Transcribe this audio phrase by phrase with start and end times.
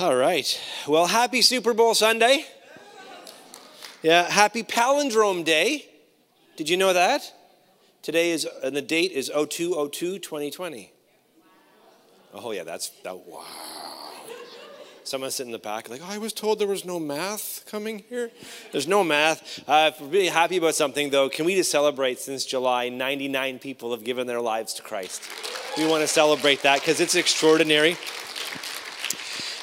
[0.00, 0.60] All right.
[0.86, 2.46] Well, happy Super Bowl Sunday.
[4.00, 5.86] Yeah, happy Palindrome Day.
[6.56, 7.34] Did you know that?
[8.02, 10.92] Today is, and the date is 0202 2020.
[12.32, 13.44] Oh, yeah, that's, that, wow.
[15.02, 18.04] Someone sitting in the back, like, oh, I was told there was no math coming
[18.08, 18.30] here.
[18.70, 19.68] There's no math.
[19.68, 23.58] Uh, if we're really happy about something, though, can we just celebrate since July, 99
[23.58, 25.24] people have given their lives to Christ?
[25.76, 27.96] We want to celebrate that because it's extraordinary.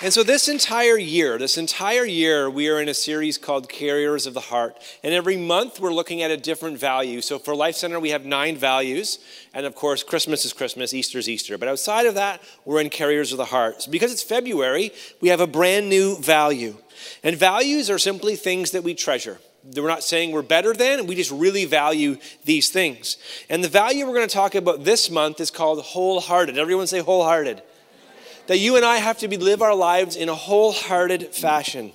[0.02, 4.27] And so, this entire year, this entire year, we are in a series called Carriers
[4.27, 4.77] of the Heart.
[5.03, 7.22] And every month, we're looking at a different value.
[7.22, 9.20] So, for Life Center, we have nine values.
[9.53, 11.58] And of course, Christmas is Christmas, Easter is Easter.
[11.58, 13.84] But outside of that, we're in Carriers of the Heart.
[13.84, 14.91] So because it's February,
[15.22, 16.75] we have a brand new value.
[17.23, 19.39] And values are simply things that we treasure.
[19.64, 23.16] We're not saying we're better than, we just really value these things.
[23.50, 26.58] And the value we're going to talk about this month is called wholehearted.
[26.58, 27.64] Everyone say wholehearted
[28.47, 31.91] that you and I have to be, live our lives in a wholehearted fashion.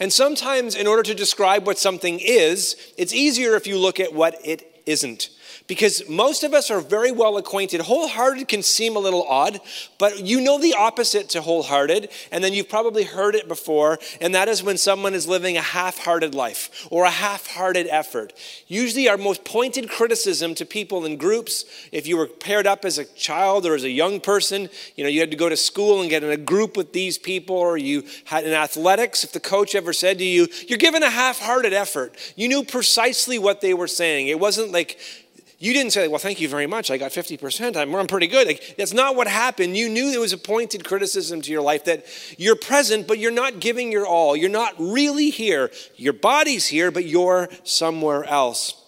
[0.00, 4.14] And sometimes, in order to describe what something is, it's easier if you look at
[4.14, 5.30] what it isn't
[5.66, 7.80] because most of us are very well acquainted.
[7.80, 9.60] Wholehearted can seem a little odd,
[9.98, 14.34] but you know the opposite to wholehearted, and then you've probably heard it before, and
[14.34, 18.32] that is when someone is living a half hearted life or a half hearted effort.
[18.66, 22.98] Usually, our most pointed criticism to people in groups, if you were paired up as
[22.98, 26.00] a child or as a young person, you know, you had to go to school
[26.00, 29.40] and get in a group with these people, or you had in athletics, if the
[29.40, 33.60] coach ever said to you, You're giving a half hearted effort, you knew precisely what
[33.60, 34.28] they were saying.
[34.28, 34.98] It wasn't like,
[35.58, 36.90] you didn't say, well, thank you very much.
[36.90, 37.76] I got 50%.
[37.76, 38.46] I'm, I'm pretty good.
[38.46, 39.76] Like, that's not what happened.
[39.76, 42.04] You knew there was a pointed criticism to your life that
[42.36, 44.36] you're present, but you're not giving your all.
[44.36, 45.70] You're not really here.
[45.96, 48.82] Your body's here, but you're somewhere else.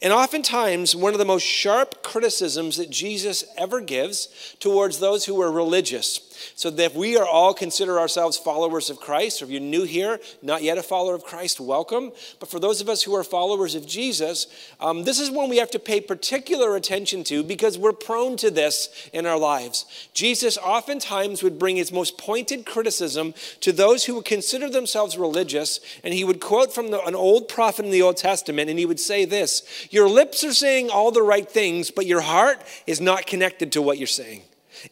[0.00, 5.40] And oftentimes, one of the most sharp criticisms that Jesus ever gives towards those who
[5.40, 9.50] are religious so that if we are all consider ourselves followers of Christ, or if
[9.50, 12.12] you're new here, not yet a follower of Christ, welcome.
[12.40, 14.46] But for those of us who are followers of Jesus,
[14.80, 18.50] um, this is one we have to pay particular attention to because we're prone to
[18.50, 19.86] this in our lives.
[20.12, 25.80] Jesus oftentimes would bring his most pointed criticism to those who would consider themselves religious,
[26.02, 28.86] and he would quote from the, an old prophet in the Old Testament, and he
[28.86, 33.00] would say this Your lips are saying all the right things, but your heart is
[33.00, 34.42] not connected to what you're saying.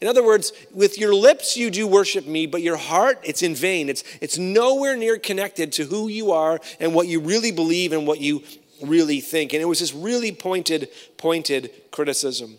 [0.00, 3.54] In other words, with your lips you do worship me, but your heart, it's in
[3.54, 3.88] vain.
[3.88, 8.06] It's, it's nowhere near connected to who you are and what you really believe and
[8.06, 8.42] what you
[8.82, 9.52] really think.
[9.52, 12.56] And it was this really pointed, pointed criticism.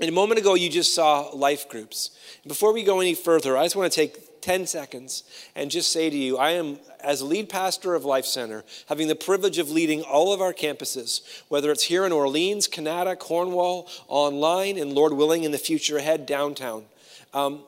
[0.00, 2.10] And a moment ago, you just saw life groups.
[2.46, 6.10] Before we go any further, I just want to take 10 seconds and just say
[6.10, 10.02] to you I am, as lead pastor of Life Center, having the privilege of leading
[10.02, 15.44] all of our campuses, whether it's here in Orleans, Kanata, Cornwall, online, and Lord willing,
[15.44, 16.84] in the future ahead, downtown.
[17.32, 17.62] Um,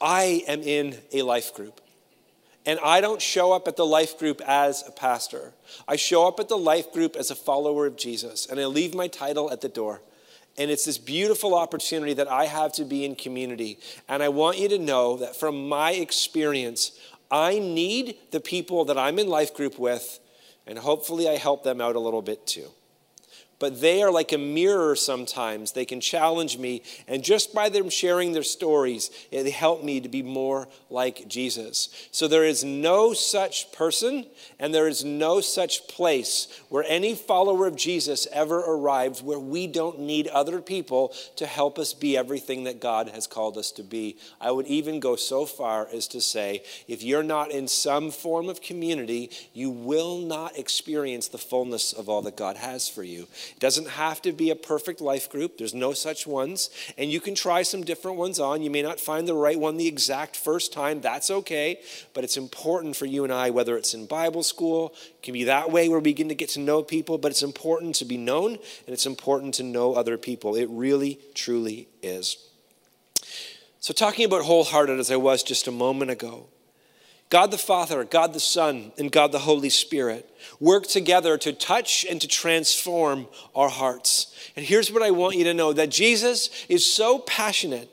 [0.00, 1.80] I am in a life group.
[2.66, 5.54] And I don't show up at the life group as a pastor.
[5.88, 8.94] I show up at the life group as a follower of Jesus, and I leave
[8.94, 10.02] my title at the door.
[10.60, 13.78] And it's this beautiful opportunity that I have to be in community.
[14.08, 16.92] And I want you to know that from my experience,
[17.30, 20.20] I need the people that I'm in life group with,
[20.66, 22.68] and hopefully I help them out a little bit too
[23.60, 25.70] but they are like a mirror sometimes.
[25.70, 30.08] They can challenge me, and just by them sharing their stories, it helped me to
[30.08, 32.08] be more like Jesus.
[32.10, 34.26] So there is no such person,
[34.58, 39.66] and there is no such place where any follower of Jesus ever arrives where we
[39.66, 43.82] don't need other people to help us be everything that God has called us to
[43.82, 44.16] be.
[44.40, 48.48] I would even go so far as to say if you're not in some form
[48.48, 53.28] of community, you will not experience the fullness of all that God has for you.
[53.52, 56.70] It doesn't have to be a perfect life group, there's no such ones.
[56.96, 58.62] And you can try some different ones on.
[58.62, 61.80] You may not find the right one the exact first time, that's okay.
[62.14, 65.44] But it's important for you and I, whether it's in Bible school, it can be
[65.44, 68.16] that way where we begin to get to know people, but it's important to be
[68.16, 70.54] known and it's important to know other people.
[70.54, 72.36] It really, truly is.
[73.82, 76.48] So, talking about wholehearted as I was just a moment ago.
[77.30, 80.28] God the Father, God the Son, and God the Holy Spirit
[80.58, 84.34] work together to touch and to transform our hearts.
[84.56, 87.88] And here's what I want you to know that Jesus is so passionate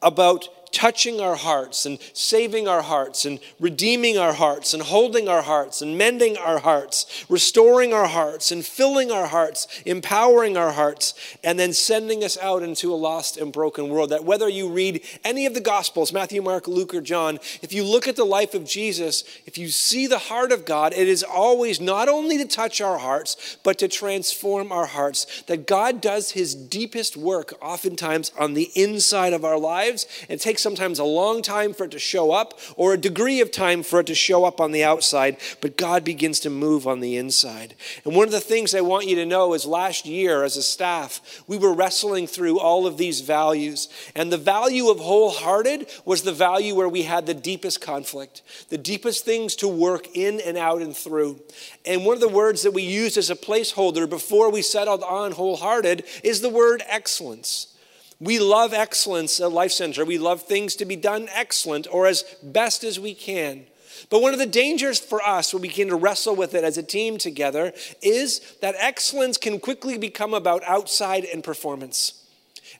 [0.00, 5.42] about touching our hearts and saving our hearts and redeeming our hearts and holding our
[5.42, 11.14] hearts and mending our hearts, restoring our hearts and filling our hearts, empowering our hearts,
[11.42, 14.10] and then sending us out into a lost and broken world.
[14.10, 17.84] That whether you read any of the Gospels, Matthew, Mark, Luke, or John, if you
[17.84, 21.22] look at the life of Jesus, if you see the heart of God, it is
[21.22, 25.42] always not only to touch our hearts, but to transform our hearts.
[25.46, 30.06] That God does his deepest work oftentimes on the inside of our lives.
[30.28, 33.40] It takes takes sometimes a long time for it to show up or a degree
[33.40, 36.84] of time for it to show up on the outside, but God begins to move
[36.86, 37.74] on the inside.
[38.04, 40.62] And one of the things I want you to know is last year as a
[40.62, 43.88] staff, we were wrestling through all of these values.
[44.16, 48.78] And the value of wholehearted was the value where we had the deepest conflict, the
[48.78, 51.40] deepest things to work in and out and through.
[51.86, 55.32] And one of the words that we used as a placeholder before we settled on
[55.32, 57.77] wholehearted is the word excellence.
[58.20, 60.04] We love excellence at Life Center.
[60.04, 63.66] We love things to be done excellent or as best as we can.
[64.10, 66.78] But one of the dangers for us when we begin to wrestle with it as
[66.78, 67.72] a team together
[68.02, 72.24] is that excellence can quickly become about outside and performance.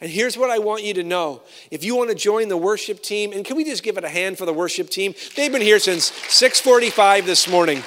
[0.01, 1.43] And here's what I want you to know.
[1.71, 4.09] If you want to join the worship team, and can we just give it a
[4.09, 5.15] hand for the worship team?
[5.35, 7.83] They've been here since 6:45 this morning.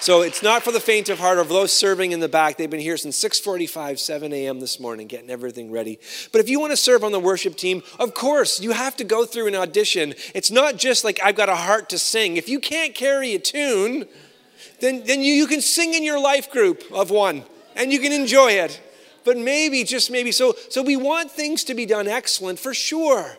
[0.00, 2.56] So it's not for the faint of heart or those serving in the back.
[2.56, 4.60] They've been here since 6:45, 7 a.m.
[4.60, 5.98] this morning, getting everything ready.
[6.30, 9.04] But if you want to serve on the worship team, of course you have to
[9.04, 10.14] go through an audition.
[10.34, 12.36] It's not just like I've got a heart to sing.
[12.36, 14.06] If you can't carry a tune,
[14.80, 18.12] then, then you, you can sing in your life group of one and you can
[18.12, 18.80] enjoy it.
[19.24, 23.36] But maybe, just maybe, so so we want things to be done excellent for sure.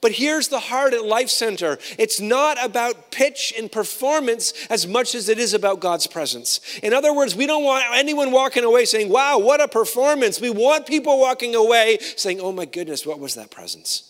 [0.00, 5.14] But here's the heart at Life Center it's not about pitch and performance as much
[5.14, 6.60] as it is about God's presence.
[6.82, 10.40] In other words, we don't want anyone walking away saying, Wow, what a performance.
[10.40, 14.09] We want people walking away saying, Oh my goodness, what was that presence?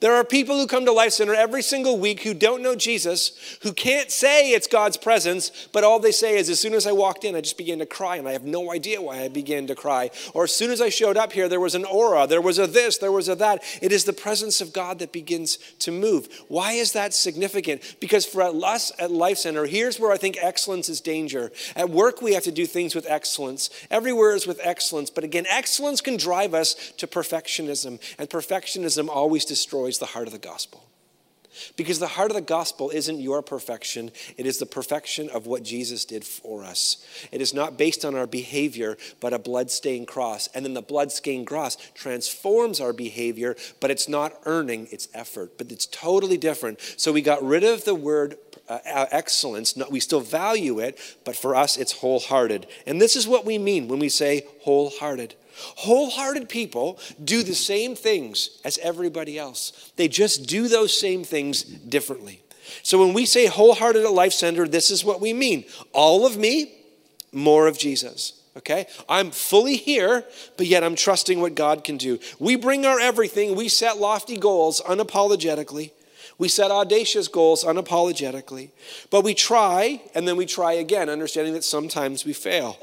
[0.00, 3.58] There are people who come to Life Center every single week who don't know Jesus,
[3.62, 6.92] who can't say it's God's presence, but all they say is, as soon as I
[6.92, 9.66] walked in, I just began to cry, and I have no idea why I began
[9.68, 10.10] to cry.
[10.34, 12.66] Or as soon as I showed up here, there was an aura, there was a
[12.66, 13.62] this, there was a that.
[13.80, 16.28] It is the presence of God that begins to move.
[16.48, 17.96] Why is that significant?
[17.98, 21.50] Because for us at Life Center, here's where I think excellence is danger.
[21.74, 23.70] At work, we have to do things with excellence.
[23.90, 25.08] Everywhere is with excellence.
[25.08, 30.26] But again, excellence can drive us to perfectionism, and perfectionism always destroys destroys the heart
[30.26, 30.82] of the gospel.
[31.76, 35.62] Because the heart of the gospel isn't your perfection, it is the perfection of what
[35.62, 37.02] Jesus did for us.
[37.32, 40.48] It is not based on our behavior, but a blood-stained cross.
[40.54, 45.56] And then the blood-stained cross transforms our behavior, but it's not earning its effort.
[45.56, 46.78] But it's totally different.
[46.98, 48.36] So we got rid of the word
[48.68, 49.74] uh, excellence.
[49.90, 52.66] we still value it, but for us, it's wholehearted.
[52.86, 55.36] And this is what we mean when we say wholehearted.
[55.76, 61.62] Wholehearted people do the same things as everybody else, they just do those same things
[61.62, 62.42] differently.
[62.82, 66.36] So when we say wholehearted at Life Center, this is what we mean all of
[66.36, 66.72] me,
[67.32, 68.40] more of Jesus.
[68.56, 68.86] Okay?
[69.08, 70.24] I'm fully here,
[70.56, 72.18] but yet I'm trusting what God can do.
[72.38, 75.90] We bring our everything, we set lofty goals unapologetically.
[76.38, 78.70] We set audacious goals unapologetically,
[79.10, 82.76] but we try and then we try again, understanding that sometimes we fail.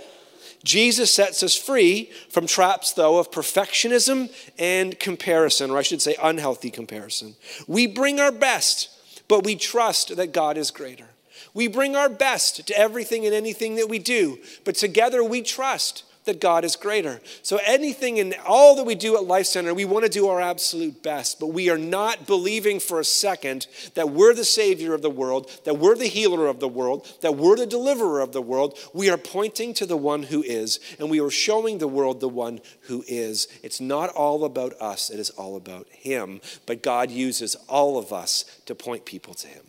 [0.64, 6.16] Jesus sets us free from traps, though, of perfectionism and comparison, or I should say,
[6.22, 7.36] unhealthy comparison.
[7.68, 8.90] We bring our best,
[9.28, 11.08] but we trust that God is greater.
[11.54, 16.04] We bring our best to everything and anything that we do, but together we trust
[16.26, 17.22] that God is greater.
[17.42, 20.42] So anything and all that we do at Life Center, we want to do our
[20.42, 25.02] absolute best, but we are not believing for a second that we're the savior of
[25.02, 28.42] the world, that we're the healer of the world, that we're the deliverer of the
[28.42, 28.78] world.
[28.94, 32.30] We are pointing to the one who is, and we are showing the world the
[32.30, 33.48] one who is.
[33.62, 38.14] It's not all about us, it is all about him, but God uses all of
[38.14, 39.64] us to point people to him.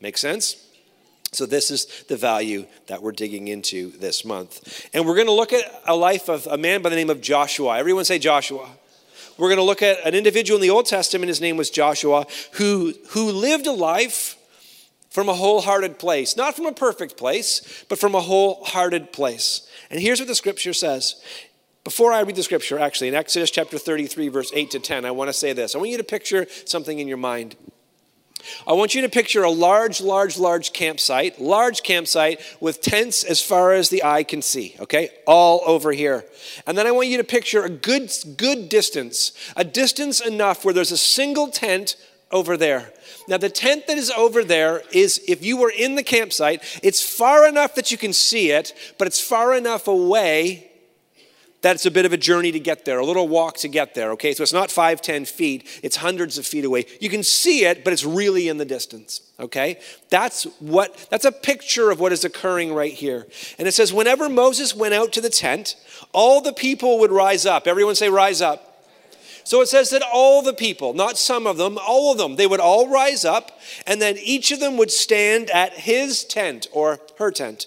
[0.00, 0.67] Make sense?
[1.32, 4.88] So, this is the value that we're digging into this month.
[4.94, 7.20] And we're going to look at a life of a man by the name of
[7.20, 7.78] Joshua.
[7.78, 8.68] Everyone say Joshua.
[9.36, 12.26] We're going to look at an individual in the Old Testament, his name was Joshua,
[12.52, 14.36] who, who lived a life
[15.10, 16.36] from a wholehearted place.
[16.36, 19.68] Not from a perfect place, but from a wholehearted place.
[19.90, 21.22] And here's what the scripture says.
[21.84, 25.10] Before I read the scripture, actually, in Exodus chapter 33, verse 8 to 10, I
[25.10, 25.74] want to say this.
[25.74, 27.56] I want you to picture something in your mind.
[28.66, 33.40] I want you to picture a large, large, large campsite, large campsite with tents as
[33.40, 35.10] far as the eye can see, okay?
[35.26, 36.24] All over here.
[36.66, 40.74] And then I want you to picture a good, good distance, a distance enough where
[40.74, 41.96] there's a single tent
[42.30, 42.92] over there.
[43.26, 47.02] Now, the tent that is over there is, if you were in the campsite, it's
[47.02, 50.67] far enough that you can see it, but it's far enough away
[51.60, 54.12] that's a bit of a journey to get there, a little walk to get there,
[54.12, 54.32] okay?
[54.32, 56.86] So it's not five, ten feet, it's hundreds of feet away.
[57.00, 59.80] You can see it, but it's really in the distance, okay?
[60.08, 63.26] That's what, that's a picture of what is occurring right here.
[63.58, 65.74] And it says, whenever Moses went out to the tent,
[66.12, 67.66] all the people would rise up.
[67.66, 68.64] Everyone say, rise up.
[69.42, 72.46] So it says that all the people, not some of them, all of them, they
[72.46, 77.00] would all rise up, and then each of them would stand at his tent or
[77.18, 77.66] her tent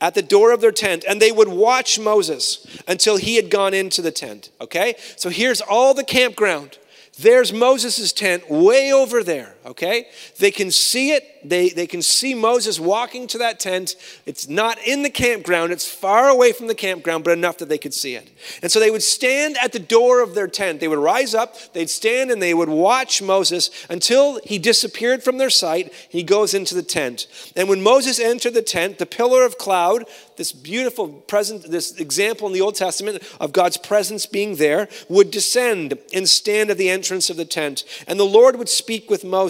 [0.00, 3.74] at the door of their tent and they would watch Moses until he had gone
[3.74, 4.50] into the tent.
[4.60, 4.94] Okay?
[5.16, 6.78] So here's all the campground.
[7.18, 10.06] there's Moses' tent way over there, okay?
[10.38, 11.24] They can see it.
[11.42, 13.96] They, they can see Moses walking to that tent.
[14.26, 17.78] It's not in the campground, it's far away from the campground, but enough that they
[17.78, 18.30] could see it.
[18.62, 20.80] And so they would stand at the door of their tent.
[20.80, 25.38] They would rise up, they'd stand, and they would watch Moses until he disappeared from
[25.38, 25.92] their sight.
[26.08, 27.26] He goes into the tent.
[27.56, 30.04] And when Moses entered the tent, the pillar of cloud,
[30.36, 35.30] this beautiful present, this example in the Old Testament of God's presence being there, would
[35.30, 37.84] descend and stand at the entrance of the tent.
[38.06, 39.49] And the Lord would speak with Moses.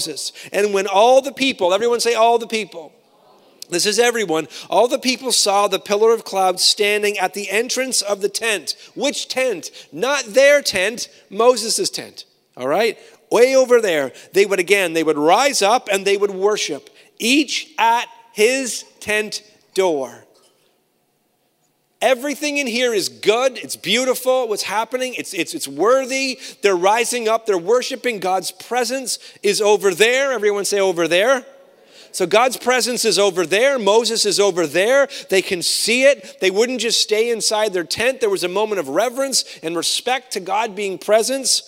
[0.53, 2.93] And when all the people, everyone say, all the people,
[3.71, 4.49] this is everyone.
[4.69, 8.75] All the people saw the pillar of cloud standing at the entrance of the tent.
[8.95, 9.71] Which tent?
[9.93, 12.25] Not their tent, Moses' tent.
[12.57, 12.99] All right?
[13.31, 14.13] Way over there.
[14.33, 19.43] They would again, they would rise up and they would worship, each at his tent
[19.75, 20.25] door.
[22.03, 23.59] Everything in here is good.
[23.59, 24.49] It's beautiful.
[24.49, 25.15] What's happening?
[25.15, 26.39] It's, it's, it's worthy.
[26.63, 27.45] They're rising up.
[27.45, 28.21] They're worshiping.
[28.21, 30.33] God's presence is over there.
[30.33, 31.45] Everyone say over there.
[32.13, 33.79] So God's presence is over there.
[33.79, 35.09] Moses is over there.
[35.29, 36.41] They can see it.
[36.41, 38.21] They wouldn't just stay inside their tent.
[38.21, 41.63] There was a moment of reverence and respect to God being present.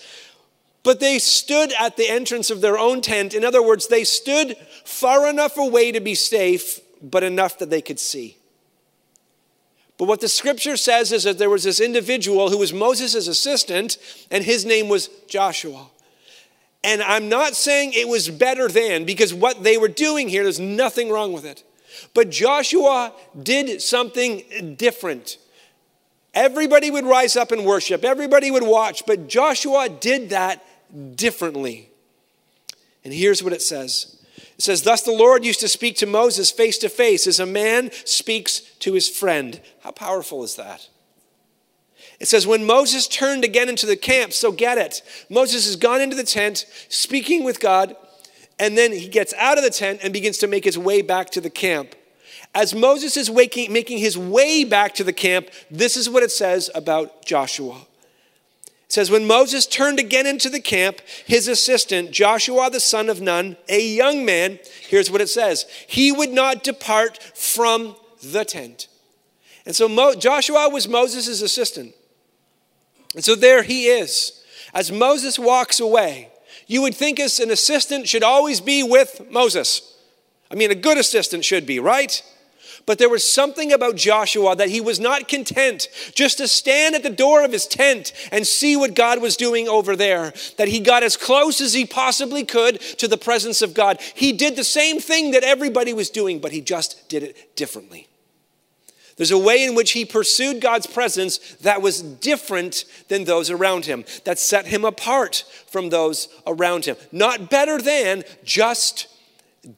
[0.82, 3.34] But they stood at the entrance of their own tent.
[3.34, 7.82] In other words, they stood far enough away to be safe, but enough that they
[7.82, 8.36] could see.
[10.02, 13.98] But what the scripture says is that there was this individual who was Moses' assistant,
[14.32, 15.86] and his name was Joshua.
[16.82, 20.58] And I'm not saying it was better than, because what they were doing here, there's
[20.58, 21.62] nothing wrong with it.
[22.14, 25.38] But Joshua did something different.
[26.34, 30.66] Everybody would rise up and worship, everybody would watch, but Joshua did that
[31.14, 31.90] differently.
[33.04, 34.20] And here's what it says
[34.58, 37.46] it says, Thus the Lord used to speak to Moses face to face as a
[37.46, 39.60] man speaks to his friend.
[39.80, 40.88] How powerful is that?
[42.20, 45.02] It says, When Moses turned again into the camp, so get it.
[45.28, 47.96] Moses has gone into the tent, speaking with God,
[48.58, 51.30] and then he gets out of the tent and begins to make his way back
[51.30, 51.94] to the camp.
[52.54, 56.30] As Moses is waking, making his way back to the camp, this is what it
[56.30, 57.86] says about Joshua
[58.92, 63.56] says, When Moses turned again into the camp, his assistant, Joshua the son of Nun,
[63.66, 68.88] a young man, here's what it says he would not depart from the tent.
[69.64, 71.94] And so Mo- Joshua was Moses' assistant.
[73.14, 74.42] And so there he is.
[74.74, 76.28] As Moses walks away,
[76.66, 79.96] you would think as an assistant should always be with Moses.
[80.50, 82.22] I mean, a good assistant should be, right?
[82.84, 87.02] But there was something about Joshua that he was not content just to stand at
[87.02, 90.80] the door of his tent and see what God was doing over there, that he
[90.80, 94.00] got as close as he possibly could to the presence of God.
[94.14, 98.08] He did the same thing that everybody was doing, but he just did it differently.
[99.16, 103.84] There's a way in which he pursued God's presence that was different than those around
[103.84, 106.96] him, that set him apart from those around him.
[107.12, 109.06] Not better than, just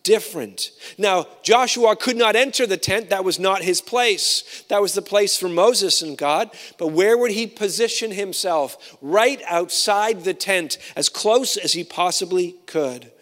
[0.03, 0.71] different.
[0.97, 3.11] Now, Joshua could not enter the tent.
[3.11, 4.65] That was not his place.
[4.69, 6.51] That was the place for Moses and God.
[6.79, 8.97] But where would he position himself?
[9.03, 13.13] Right outside the tent, as close as he possibly could.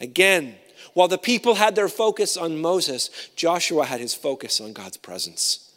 [0.00, 0.56] Again,
[0.94, 5.72] while the people had their focus on Moses, Joshua had his focus on God's presence.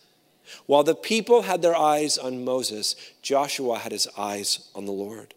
[0.65, 5.33] While the people had their eyes on Moses, Joshua had his eyes on the Lord.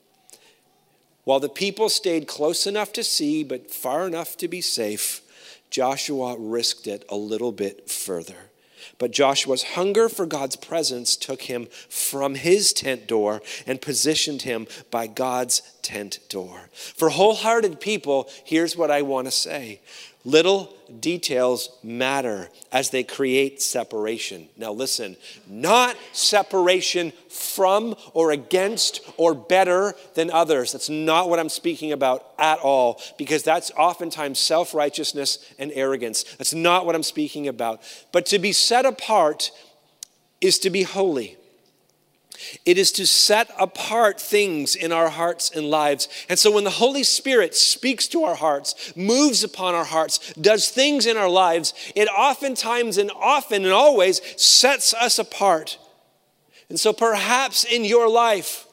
[1.27, 5.23] While the people stayed close enough to see, but far enough to be safe,
[5.71, 8.51] Joshua risked it a little bit further.
[8.99, 14.69] But Joshua's hunger for God's presence took him from his tent door and positioned him
[14.93, 16.71] by God's tent door.
[16.73, 19.81] For wholehearted people, here's what I want to say
[20.27, 24.49] Little details matter as they create separation.
[24.57, 25.17] Now, listen,
[25.47, 30.73] not separation from or against or better than others.
[30.73, 36.25] That's not what I'm speaking about at all, because that's oftentimes self righteousness and arrogance.
[36.25, 37.81] That's not what I'm speaking about.
[38.11, 39.53] But to be set apart
[40.41, 41.37] is to be holy.
[42.65, 46.09] It is to set apart things in our hearts and lives.
[46.29, 50.69] And so when the Holy Spirit speaks to our hearts, moves upon our hearts, does
[50.69, 55.79] things in our lives, it oftentimes and often and always sets us apart.
[56.69, 58.67] And so perhaps in your life,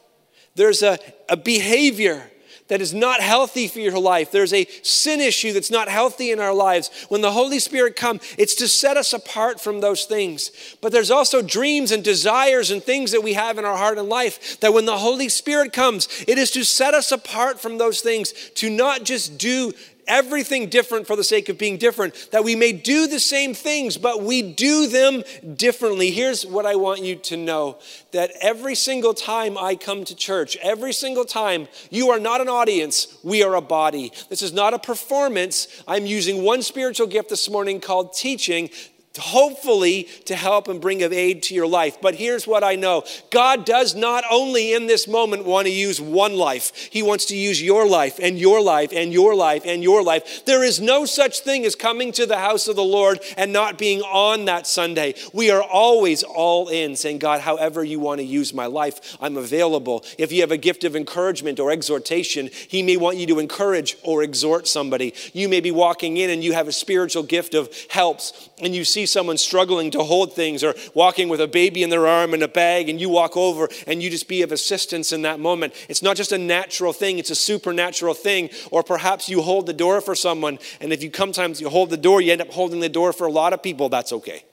[0.56, 2.30] there's a, a behavior
[2.74, 4.32] that is not healthy for your life.
[4.32, 6.90] There's a sin issue that's not healthy in our lives.
[7.08, 10.50] When the Holy Spirit comes, it's to set us apart from those things.
[10.82, 14.10] But there's also dreams and desires and things that we have in our heart and
[14.10, 18.02] life that when the Holy Spirit comes, it is to set us apart from those
[18.02, 19.74] things, to not just do
[20.08, 23.98] everything different for the sake of being different, that we may do the same things,
[23.98, 25.24] but we do them
[25.56, 26.12] differently.
[26.12, 27.80] Here's what I want you to know
[28.12, 32.50] that every single time I come to church, every single time, you are not an
[32.50, 34.12] audience, we are a body.
[34.30, 35.84] This is not a performance.
[35.88, 38.70] I'm using one spiritual gift this morning called teaching
[39.20, 42.02] hopefully to help and bring of aid to your life.
[42.02, 46.02] But here's what I know God does not only in this moment want to use
[46.02, 49.84] one life, He wants to use your life and your life and your life and
[49.84, 50.46] your life.
[50.46, 53.78] There is no such thing as coming to the house of the Lord and not
[53.78, 55.14] being on that Sunday.
[55.32, 59.38] We are always all in, saying, God, however you want to use my life, I'm
[59.38, 60.04] available.
[60.18, 63.96] If you have a gift of encouragement or exhortation, He may want you to encourage
[64.02, 65.14] or exhort somebody.
[65.34, 68.84] You may be walking in and you have a spiritual gift of helps, and you
[68.84, 72.34] see see someone struggling to hold things or walking with a baby in their arm
[72.34, 75.40] and a bag, and you walk over and you just be of assistance in that
[75.40, 75.74] moment.
[75.90, 78.50] It's not just a natural thing, it's a supernatural thing.
[78.72, 81.98] Or perhaps you hold the door for someone, and if you sometimes you hold the
[81.98, 84.44] door, you end up holding the door for a lot of people, that's okay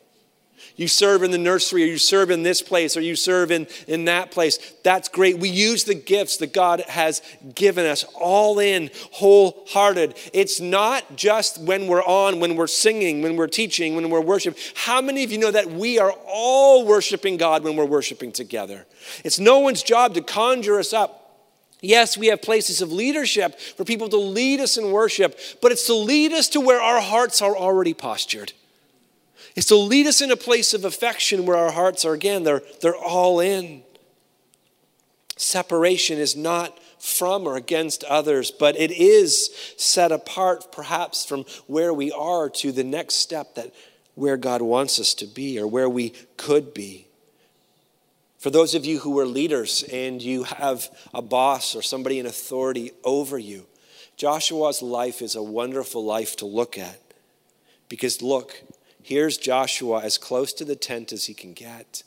[0.76, 3.66] you serve in the nursery, or you serve in this place, or you serve in,
[3.86, 4.58] in that place.
[4.82, 5.38] That's great.
[5.38, 7.22] We use the gifts that God has
[7.54, 10.14] given us all in, wholehearted.
[10.32, 14.60] It's not just when we're on, when we're singing, when we're teaching, when we're worshiping.
[14.74, 18.86] How many of you know that we are all worshiping God when we're worshiping together?
[19.24, 21.16] It's no one's job to conjure us up.
[21.82, 25.86] Yes, we have places of leadership for people to lead us in worship, but it's
[25.86, 28.52] to lead us to where our hearts are already postured
[29.56, 32.62] is to lead us in a place of affection where our hearts are, again, they're,
[32.80, 33.82] they're all in.
[35.36, 41.94] Separation is not from or against others, but it is set apart perhaps from where
[41.94, 43.72] we are to the next step that
[44.14, 47.06] where God wants us to be or where we could be.
[48.38, 52.26] For those of you who are leaders and you have a boss or somebody in
[52.26, 53.66] authority over you,
[54.16, 57.00] Joshua's life is a wonderful life to look at.
[57.88, 58.62] Because look,
[59.10, 62.04] Here's Joshua as close to the tent as he can get.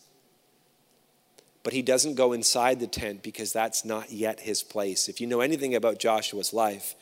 [1.62, 5.10] But he doesn't go inside the tent because that's not yet his place.
[5.10, 6.96] If you know anything about Joshua's life,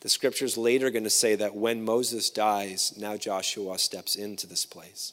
[0.00, 4.66] the scripture's later going to say that when Moses dies, now Joshua steps into this
[4.66, 5.12] place.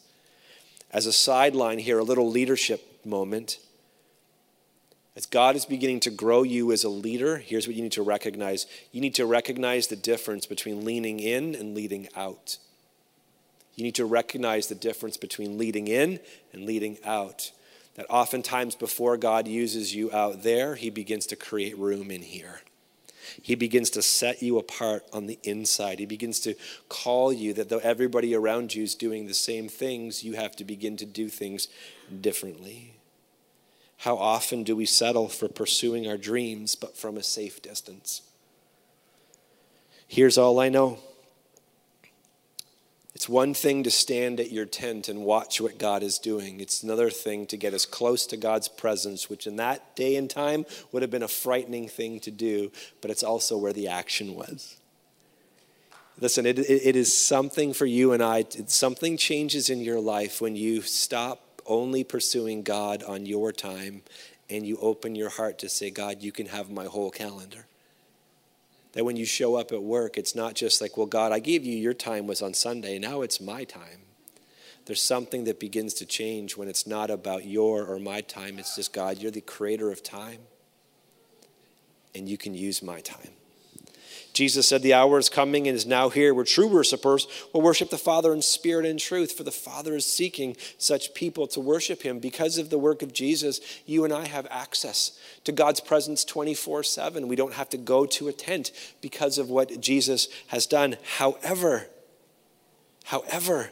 [0.89, 3.59] As a sideline here, a little leadership moment.
[5.15, 8.01] As God is beginning to grow you as a leader, here's what you need to
[8.01, 8.65] recognize.
[8.91, 12.57] You need to recognize the difference between leaning in and leading out.
[13.75, 16.19] You need to recognize the difference between leading in
[16.51, 17.51] and leading out.
[17.95, 22.61] That oftentimes, before God uses you out there, He begins to create room in here.
[23.41, 25.99] He begins to set you apart on the inside.
[25.99, 26.55] He begins to
[26.89, 30.63] call you that though everybody around you is doing the same things, you have to
[30.63, 31.67] begin to do things
[32.21, 32.93] differently.
[33.97, 38.21] How often do we settle for pursuing our dreams, but from a safe distance?
[40.07, 40.99] Here's all I know.
[43.23, 46.59] It's one thing to stand at your tent and watch what God is doing.
[46.59, 50.29] It's another thing to get as close to God's presence, which in that day and
[50.29, 54.35] time would have been a frightening thing to do, but it's also where the action
[54.35, 54.75] was.
[56.19, 58.43] Listen, it, it is something for you and I.
[58.67, 64.01] Something changes in your life when you stop only pursuing God on your time
[64.49, 67.67] and you open your heart to say, God, you can have my whole calendar.
[68.93, 71.65] That when you show up at work, it's not just like, well, God, I gave
[71.65, 73.99] you your time was on Sunday, now it's my time.
[74.85, 78.59] There's something that begins to change when it's not about your or my time.
[78.59, 80.39] It's just, God, you're the creator of time,
[82.13, 83.29] and you can use my time.
[84.33, 87.91] Jesus said, The hour is coming and is now here where true worshipers will worship
[87.91, 92.01] the Father in spirit and truth, for the Father is seeking such people to worship
[92.01, 92.19] him.
[92.19, 96.83] Because of the work of Jesus, you and I have access to God's presence 24
[96.83, 97.27] 7.
[97.27, 100.97] We don't have to go to a tent because of what Jesus has done.
[101.17, 101.87] However,
[103.05, 103.69] however,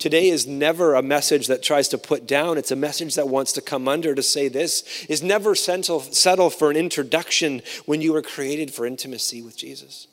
[0.00, 2.56] Today is never a message that tries to put down.
[2.56, 6.00] It's a message that wants to come under to say this is never settle,
[6.48, 10.08] for an introduction when you were created for intimacy with Jesus.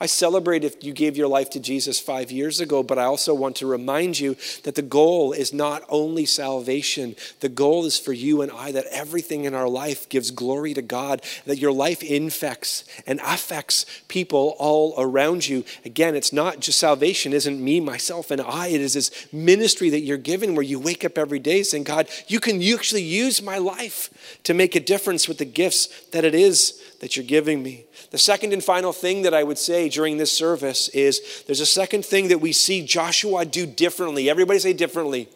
[0.00, 3.34] I celebrate if you gave your life to Jesus five years ago, but I also
[3.34, 7.16] want to remind you that the goal is not only salvation.
[7.40, 10.82] The goal is for you and I that everything in our life gives glory to
[10.82, 15.64] God, that your life infects and affects people all around you.
[15.84, 18.68] Again, it's not just salvation, isn't me, myself, and I.
[18.68, 22.08] It is this ministry that you're given where you wake up every day saying, God,
[22.28, 26.36] you can actually use my life to make a difference with the gifts that it
[26.36, 27.84] is that you're giving me.
[28.10, 31.66] The second and final thing that I would say during this service is there's a
[31.66, 34.28] second thing that we see Joshua do differently.
[34.28, 35.28] Everybody say differently.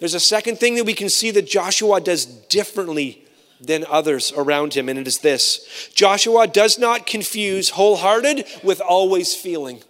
[0.00, 3.24] There's a second thing that we can see that Joshua does differently
[3.60, 9.34] than others around him, and it is this Joshua does not confuse wholehearted with always
[9.34, 9.82] feeling.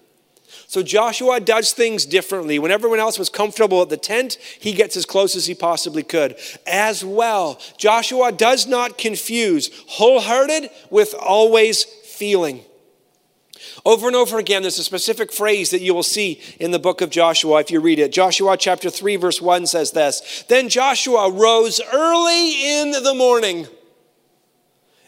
[0.69, 2.59] So Joshua does things differently.
[2.59, 6.03] When everyone else was comfortable at the tent, he gets as close as he possibly
[6.03, 6.37] could.
[6.67, 12.61] As well, Joshua does not confuse wholehearted with always feeling.
[13.87, 17.01] Over and over again, there's a specific phrase that you will see in the book
[17.01, 18.13] of Joshua if you read it.
[18.13, 23.69] Joshua chapter 3, verse 1 says this Then Joshua rose early in the morning.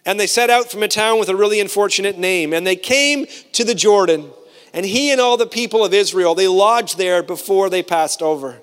[0.07, 2.55] And they set out from a town with a really unfortunate name.
[2.55, 4.31] And they came to the Jordan.
[4.73, 8.61] And he and all the people of Israel, they lodged there before they passed over.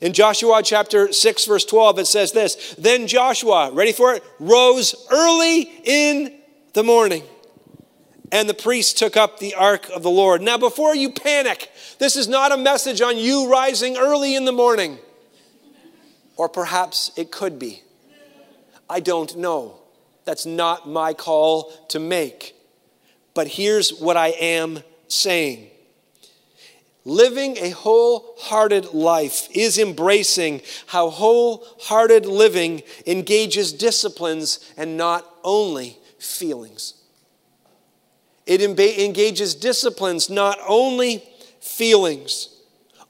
[0.00, 4.94] In Joshua chapter 6, verse 12, it says this Then Joshua, ready for it, rose
[5.10, 6.38] early in
[6.74, 7.22] the morning.
[8.32, 10.42] And the priests took up the ark of the Lord.
[10.42, 14.52] Now, before you panic, this is not a message on you rising early in the
[14.52, 14.98] morning.
[16.36, 17.82] Or perhaps it could be.
[18.90, 19.80] I don't know.
[20.24, 22.54] That's not my call to make.
[23.32, 25.70] But here's what I am saying
[27.06, 36.94] living a wholehearted life is embracing how wholehearted living engages disciplines and not only feelings.
[38.44, 41.22] It engages disciplines, not only
[41.60, 42.48] feelings.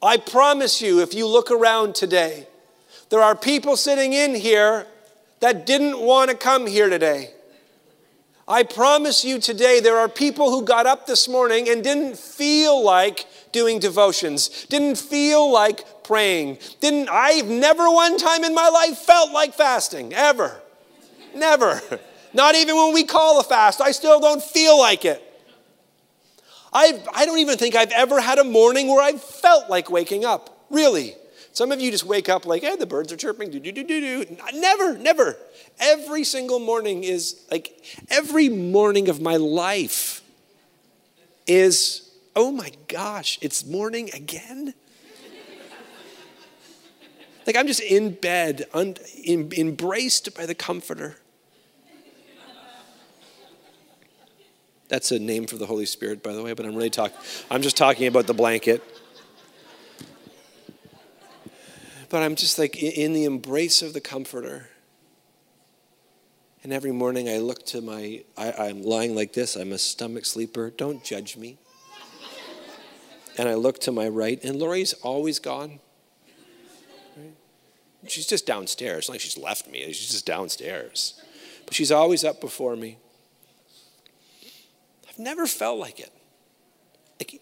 [0.02, 2.46] I promise you, if you look around today,
[3.08, 4.86] there are people sitting in here
[5.40, 7.30] that didn't want to come here today.
[8.48, 12.80] I promise you today, there are people who got up this morning and didn't feel
[12.80, 16.58] like doing devotions, didn't feel like praying.
[16.80, 20.60] Didn't I've never one time in my life felt like fasting, ever.
[21.34, 21.80] Never.
[22.34, 25.22] Not even when we call a fast, I still don't feel like it.
[26.72, 30.24] I, I don't even think I've ever had a morning where I felt like waking
[30.24, 31.16] up, really.
[31.56, 33.82] Some of you just wake up like, hey, the birds are chirping, do, do, do,
[33.82, 34.36] do, do.
[34.52, 35.38] Never, never.
[35.80, 40.20] Every single morning is like, every morning of my life
[41.46, 44.74] is, oh my gosh, it's morning again?
[47.46, 51.16] like I'm just in bed, un, embraced by the comforter.
[54.88, 57.16] That's a name for the Holy Spirit, by the way, but I'm really talking,
[57.50, 58.82] I'm just talking about the blanket.
[62.08, 64.68] But I'm just like in the embrace of the Comforter.
[66.62, 70.26] And every morning I look to my, I, am lying like this, I'm a stomach
[70.26, 70.70] sleeper.
[70.70, 71.58] Don't judge me.
[73.38, 75.78] and I look to my right, and Lori's always gone.
[77.16, 77.34] Right?
[78.08, 78.98] She's just downstairs.
[78.98, 81.20] It's not like she's left me, she's just downstairs.
[81.66, 82.98] But she's always up before me.
[85.08, 86.12] I've never felt like it.
[87.20, 87.40] Like,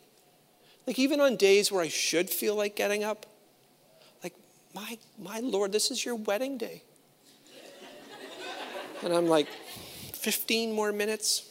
[0.86, 3.26] like even on days where I should feel like getting up,
[4.74, 6.82] my, my Lord, this is your wedding day.
[9.02, 9.48] And I'm like,
[10.14, 11.50] 15 more minutes?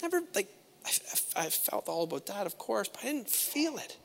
[0.00, 0.48] Never, like,
[0.86, 0.90] I,
[1.36, 3.96] I, felt all about that, of course, but I didn't feel it.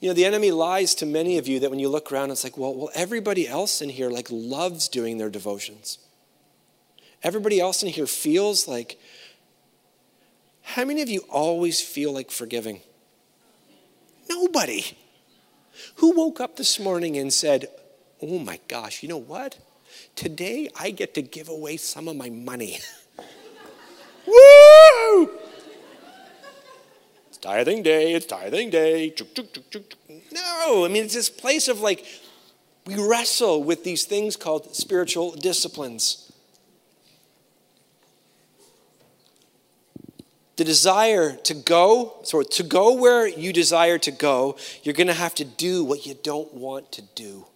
[0.00, 2.44] You know, the enemy lies to many of you that when you look around, it's
[2.44, 5.98] like, well, well, everybody else in here like loves doing their devotions.
[7.22, 8.98] Everybody else in here feels like.
[10.62, 12.80] How many of you always feel like forgiving?
[14.28, 14.84] Nobody.
[15.96, 17.66] Who woke up this morning and said,
[18.22, 19.58] Oh my gosh, you know what?
[20.14, 22.78] Today I get to give away some of my money.
[24.26, 25.30] Woo!
[27.28, 29.14] It's tithing day, it's tithing day.
[30.32, 32.04] No, I mean, it's this place of like,
[32.86, 36.25] we wrestle with these things called spiritual disciplines.
[40.56, 45.12] The desire to go, so to go where you desire to go, you're going to
[45.12, 47.46] have to do what you don't want to do.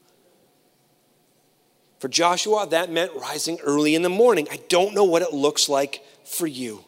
[1.98, 4.48] For Joshua, that meant rising early in the morning.
[4.50, 6.84] I don't know what it looks like for you.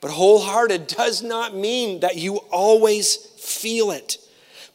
[0.00, 4.18] But wholehearted does not mean that you always feel it.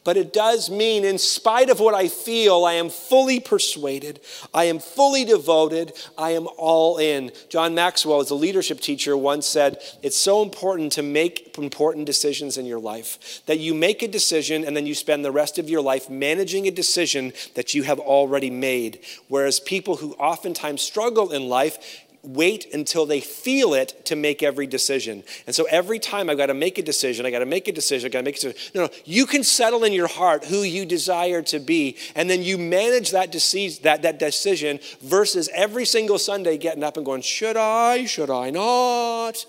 [0.02, 4.20] But it does mean, in spite of what I feel, I am fully persuaded,
[4.54, 7.32] I am fully devoted, I am all in.
[7.50, 12.56] John Maxwell, as a leadership teacher, once said, It's so important to make important decisions
[12.56, 15.68] in your life that you make a decision and then you spend the rest of
[15.68, 19.00] your life managing a decision that you have already made.
[19.28, 24.66] Whereas people who oftentimes struggle in life, wait until they feel it to make every
[24.66, 25.24] decision.
[25.46, 27.72] And so every time I've got to make a decision, I got to make a
[27.72, 28.72] decision, I got to make a decision.
[28.74, 32.42] No, no, you can settle in your heart who you desire to be, and then
[32.42, 37.22] you manage that, dece- that, that decision versus every single Sunday getting up and going,
[37.22, 39.46] should I, should I not?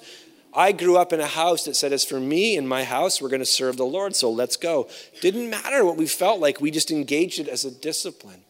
[0.54, 3.30] I grew up in a house that said, as for me and my house, we're
[3.30, 4.90] going to serve the Lord, so let's go.
[5.22, 8.42] Didn't matter what we felt like, we just engaged it as a discipline.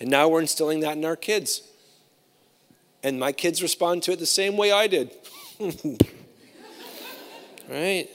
[0.00, 1.62] And now we're instilling that in our kids.
[3.02, 5.10] And my kids respond to it the same way I did.
[7.68, 8.08] right?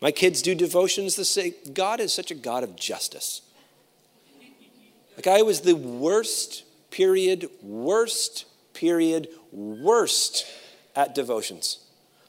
[0.00, 1.54] My kids do devotions the same.
[1.72, 3.42] God is such a God of justice.
[5.16, 10.46] Like I was the worst, period, worst, period, worst
[10.94, 11.78] at devotions.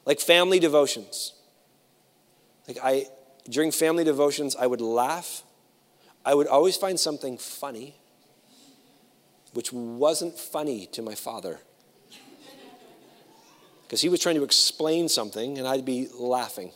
[0.06, 1.34] Like family devotions.
[2.66, 3.06] Like I,
[3.48, 5.42] during family devotions, I would laugh.
[6.24, 7.94] I would always find something funny,
[9.58, 11.58] which wasn't funny to my father.
[13.82, 16.70] Because he was trying to explain something, and I'd be laughing.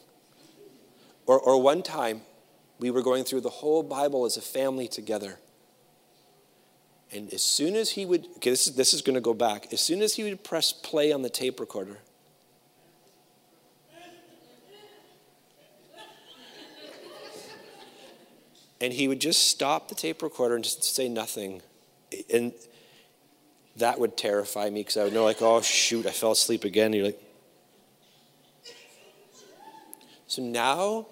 [1.24, 2.22] Or, or one time,
[2.80, 5.38] we were going through the whole Bible as a family together.
[7.12, 9.72] And as soon as he would, okay, this is, this is going to go back.
[9.72, 11.98] As soon as he would press play on the tape recorder,
[18.80, 21.62] and he would just stop the tape recorder and just say nothing.
[22.28, 22.52] And
[23.76, 26.86] that would terrify me because I would know, like, oh, shoot, I fell asleep again.
[26.86, 27.22] And you're like,
[30.26, 31.06] so now,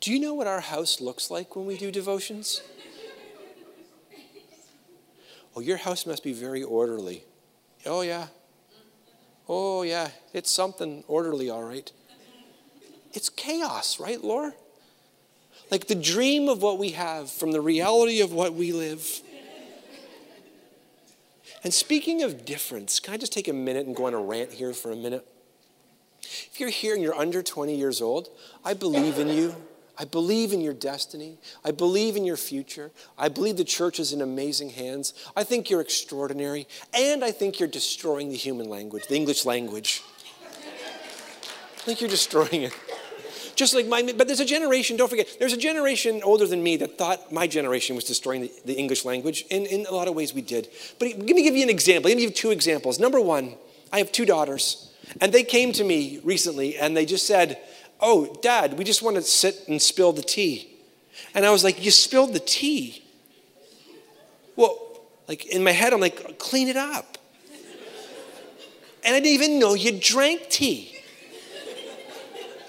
[0.00, 2.62] do you know what our house looks like when we do devotions?
[5.56, 7.24] oh, your house must be very orderly.
[7.86, 8.26] Oh, yeah.
[9.48, 10.10] Oh, yeah.
[10.32, 11.90] It's something orderly, all right.
[13.12, 14.54] It's chaos, right, Laura?
[15.70, 19.20] like the dream of what we have from the reality of what we live.
[21.62, 24.52] And speaking of difference, can I just take a minute and go on a rant
[24.52, 25.26] here for a minute?
[26.22, 28.28] If you're here and you're under 20 years old,
[28.64, 29.54] I believe in you.
[29.98, 31.36] I believe in your destiny.
[31.62, 32.90] I believe in your future.
[33.18, 35.12] I believe the church is in amazing hands.
[35.36, 36.66] I think you're extraordinary.
[36.94, 40.02] And I think you're destroying the human language, the English language.
[40.54, 42.72] I think you're destroying it.
[43.54, 46.76] Just like my, but there's a generation, don't forget, there's a generation older than me
[46.78, 49.44] that thought my generation was destroying the, the English language.
[49.50, 50.68] And in a lot of ways we did.
[50.98, 52.08] But let me give you an example.
[52.08, 52.98] Let me give you two examples.
[52.98, 53.54] Number one,
[53.92, 54.92] I have two daughters.
[55.20, 57.58] And they came to me recently and they just said,
[58.00, 60.70] Oh, dad, we just want to sit and spill the tea.
[61.34, 63.02] And I was like, You spilled the tea?
[64.56, 64.78] Well,
[65.28, 67.18] like in my head, I'm like, Clean it up.
[69.04, 70.94] And I didn't even know you drank tea.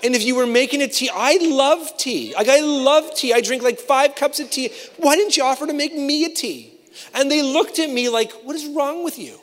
[0.03, 2.33] And if you were making a tea, I love tea.
[2.35, 3.33] Like, I love tea.
[3.33, 4.71] I drink like five cups of tea.
[4.97, 6.73] Why didn't you offer to make me a tea?
[7.13, 9.37] And they looked at me like, What is wrong with you?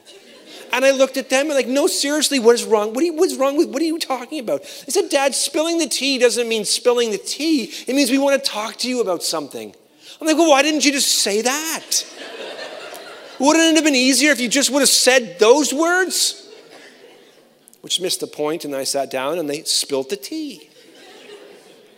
[0.72, 2.92] And I looked at them and like, no, seriously, what is wrong?
[2.92, 4.60] What you, what's wrong with, what are you talking about?
[4.62, 7.72] I said, Dad, spilling the tea doesn't mean spilling the tea.
[7.86, 9.74] It means we want to talk to you about something.
[10.20, 11.90] I'm like, well, why didn't you just say that?
[13.38, 16.47] Wouldn't it have been easier if you just would have said those words?
[17.88, 20.68] Which missed the point, and I sat down and they spilt the tea.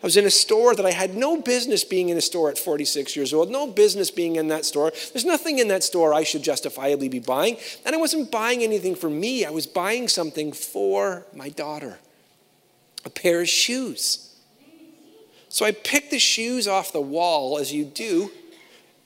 [0.00, 2.58] I was in a store that I had no business being in a store at
[2.58, 4.92] 46 years old, no business being in that store.
[5.12, 7.56] There's nothing in that store I should justifiably be buying.
[7.84, 11.98] And I wasn't buying anything for me, I was buying something for my daughter
[13.04, 14.32] a pair of shoes.
[15.48, 18.30] So I picked the shoes off the wall, as you do,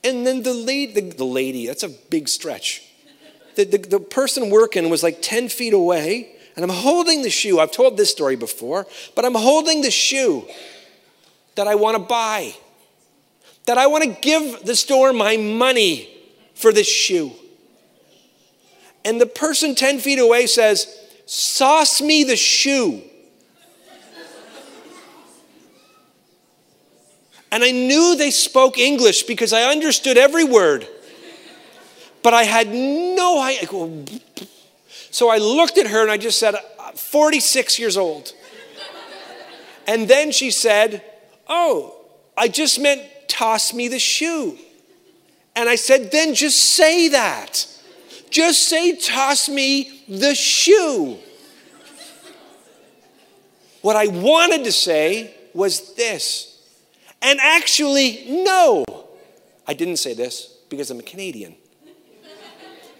[0.04, 2.82] and then the lady, the, the lady that's a big stretch.
[3.54, 7.58] The, the, the person working was like 10 feet away and I'm holding the shoe.
[7.58, 10.46] I've told this story before, but I'm holding the shoe
[11.56, 12.54] that I want to buy,
[13.66, 16.08] that I want to give the store my money
[16.54, 17.32] for this shoe.
[19.04, 20.86] And the person 10 feet away says,
[21.26, 23.02] Sauce me the shoe.
[27.50, 30.88] And I knew they spoke English because I understood every word.
[32.22, 33.68] But I had no idea.
[35.14, 36.56] So I looked at her and I just said,
[36.96, 38.32] 46 years old.
[39.86, 41.04] And then she said,
[41.48, 41.94] Oh,
[42.36, 44.58] I just meant toss me the shoe.
[45.54, 47.64] And I said, Then just say that.
[48.28, 51.18] Just say, Toss me the shoe.
[53.82, 56.60] What I wanted to say was this.
[57.22, 58.84] And actually, no.
[59.64, 61.54] I didn't say this because I'm a Canadian.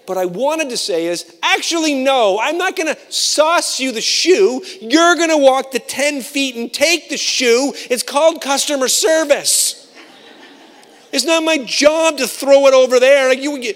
[0.05, 4.01] But I wanted to say is actually, no, I'm not going to sauce you the
[4.01, 4.63] shoe.
[4.81, 7.73] You're going to walk the 10 feet and take the shoe.
[7.89, 9.91] It's called customer service.
[11.11, 13.29] It's not my job to throw it over there.
[13.29, 13.73] Like you,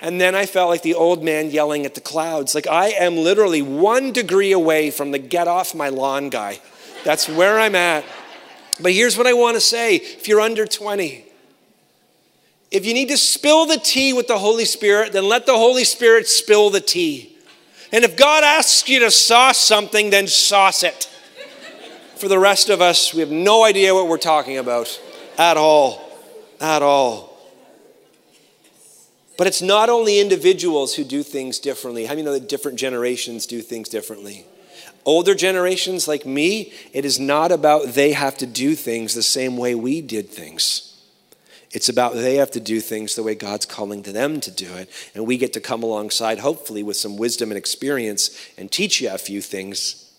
[0.00, 2.54] and then I felt like the old man yelling at the clouds.
[2.54, 6.60] Like I am literally one degree away from the get off my lawn guy.
[7.04, 8.04] That's where I'm at.
[8.80, 11.23] But here's what I want to say if you're under 20,
[12.74, 15.84] if you need to spill the tea with the Holy Spirit, then let the Holy
[15.84, 17.36] Spirit spill the tea.
[17.92, 21.08] And if God asks you to sauce something, then sauce it.
[22.16, 25.00] For the rest of us, we have no idea what we're talking about
[25.38, 26.18] at all.
[26.60, 27.38] At all.
[29.38, 32.06] But it's not only individuals who do things differently.
[32.06, 34.46] How do you know that different generations do things differently?
[35.04, 39.56] Older generations like me, it is not about they have to do things the same
[39.56, 40.93] way we did things.
[41.74, 44.72] It's about they have to do things the way God's calling to them to do
[44.74, 44.88] it.
[45.12, 49.12] And we get to come alongside, hopefully, with some wisdom and experience and teach you
[49.12, 50.12] a few things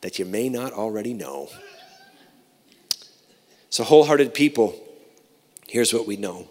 [0.00, 1.50] that you may not already know.
[3.70, 4.74] So, wholehearted people,
[5.68, 6.48] here's what we know.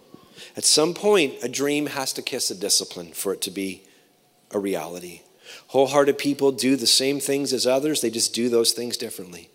[0.56, 3.82] At some point, a dream has to kiss a discipline for it to be
[4.50, 5.20] a reality.
[5.68, 9.50] Wholehearted people do the same things as others, they just do those things differently.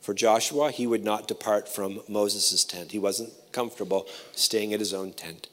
[0.00, 2.92] For Joshua, he would not depart from Moses' tent.
[2.92, 5.48] He wasn't comfortable staying at his own tent.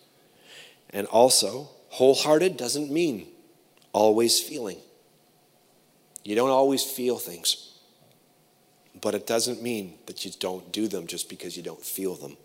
[0.89, 3.27] And also, wholehearted doesn't mean
[3.93, 4.77] always feeling.
[6.25, 7.79] You don't always feel things.
[8.99, 12.35] But it doesn't mean that you don't do them just because you don't feel them.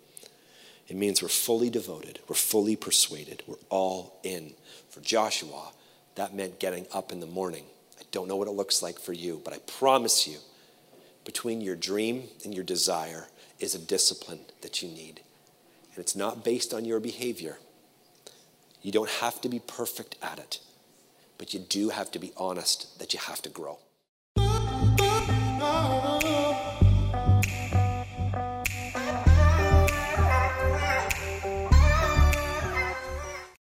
[0.87, 4.53] It means we're fully devoted, we're fully persuaded, we're all in.
[4.89, 5.71] For Joshua,
[6.15, 7.65] that meant getting up in the morning.
[7.99, 10.37] I don't know what it looks like for you, but I promise you,
[11.25, 13.27] between your dream and your desire
[13.59, 15.21] is a discipline that you need.
[15.99, 17.57] And it's not based on your behavior.
[18.81, 20.61] You don't have to be perfect at it,
[21.37, 23.79] but you do have to be honest that you have to grow.